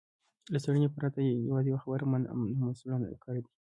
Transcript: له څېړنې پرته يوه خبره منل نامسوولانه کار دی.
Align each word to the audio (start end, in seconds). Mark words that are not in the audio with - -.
له 0.53 0.57
څېړنې 0.63 0.89
پرته 0.97 1.19
يوه 1.69 1.79
خبره 1.83 2.05
منل 2.11 2.29
نامسوولانه 2.59 3.05
کار 3.23 3.35
دی. 3.43 3.51